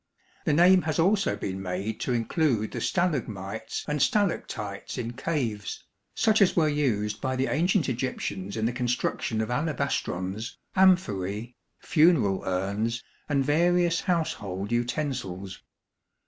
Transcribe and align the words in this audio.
The 0.45 0.53
name 0.53 0.81
has 0.89 0.97
also 0.97 1.35
been 1.35 1.61
made 1.61 1.99
to 1.99 2.11
include 2.11 2.71
the 2.71 2.81
stalagmites 2.81 3.85
and 3.87 4.01
stalactites 4.01 4.97
in 4.97 5.13
caves, 5.13 5.83
such 6.15 6.41
as 6.41 6.55
were 6.55 6.67
used 6.67 7.21
by 7.21 7.35
the 7.35 7.45
ancient 7.45 7.87
Egyptians 7.87 8.57
in 8.57 8.65
the 8.65 8.73
construction 8.73 9.41
of 9.41 9.51
alabastrons, 9.51 10.57
amphoræ, 10.75 11.53
funeral 11.77 12.41
urns, 12.47 13.03
and 13.29 13.45
various 13.45 14.01
household 14.01 14.71
utensils. 14.71 15.61